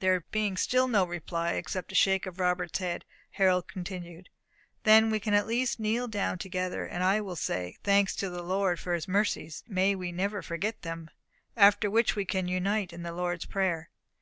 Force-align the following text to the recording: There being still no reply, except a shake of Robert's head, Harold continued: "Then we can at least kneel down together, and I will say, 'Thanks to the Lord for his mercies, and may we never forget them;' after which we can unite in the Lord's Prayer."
There 0.00 0.20
being 0.30 0.56
still 0.56 0.88
no 0.88 1.04
reply, 1.04 1.50
except 1.52 1.92
a 1.92 1.94
shake 1.94 2.24
of 2.24 2.40
Robert's 2.40 2.78
head, 2.78 3.04
Harold 3.32 3.68
continued: 3.68 4.30
"Then 4.84 5.10
we 5.10 5.20
can 5.20 5.34
at 5.34 5.46
least 5.46 5.78
kneel 5.78 6.08
down 6.08 6.38
together, 6.38 6.86
and 6.86 7.04
I 7.04 7.20
will 7.20 7.36
say, 7.36 7.76
'Thanks 7.82 8.16
to 8.16 8.30
the 8.30 8.42
Lord 8.42 8.80
for 8.80 8.94
his 8.94 9.06
mercies, 9.06 9.62
and 9.66 9.74
may 9.74 9.94
we 9.94 10.10
never 10.10 10.40
forget 10.40 10.80
them;' 10.80 11.10
after 11.54 11.90
which 11.90 12.16
we 12.16 12.24
can 12.24 12.48
unite 12.48 12.94
in 12.94 13.02
the 13.02 13.12
Lord's 13.12 13.44
Prayer." 13.44 13.90